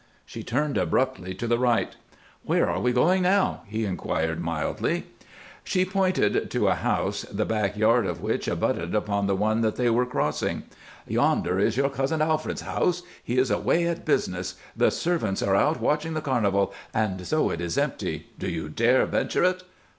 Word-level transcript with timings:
She 0.25 0.41
turned 0.41 0.79
abruptly 0.79 1.35
to 1.35 1.45
the 1.45 1.59
right. 1.59 1.95
"Where 2.43 2.67
are 2.67 2.79
we 2.79 2.91
going 2.91 3.21
now?" 3.21 3.61
he 3.67 3.85
inquired, 3.85 4.41
mildly. 4.43 5.05
She 5.63 5.85
pointed 5.85 6.49
to 6.49 6.69
a 6.69 6.73
house 6.73 7.21
the 7.31 7.45
back 7.45 7.77
yard 7.77 8.07
of 8.07 8.19
which 8.19 8.47
abutted 8.47 8.95
upon 8.95 9.27
the 9.27 9.35
one 9.35 9.61
that 9.61 9.75
they 9.75 9.91
were 9.91 10.07
crossing. 10.07 10.63
"Yonder 11.07 11.59
is 11.59 11.77
your 11.77 11.91
cousin 11.91 12.19
Alfred's 12.19 12.61
house. 12.61 13.03
He 13.23 13.37
is 13.37 13.51
away 13.51 13.85
at 13.85 14.03
business, 14.03 14.55
the 14.75 14.89
servants 14.89 15.43
are 15.43 15.55
out 15.55 15.79
watching 15.79 16.15
the 16.15 16.21
carnival, 16.21 16.73
and 16.95 17.23
so 17.27 17.51
it 17.51 17.61
is 17.61 17.77
empty. 17.77 18.25
Do 18.39 18.49
you 18.49 18.69
dare 18.69 19.05
venture 19.05 19.43
it?" 19.43 19.61